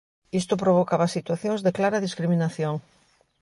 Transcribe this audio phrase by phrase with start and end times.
[0.41, 2.75] Isto provocaba situacións de clara discriminación.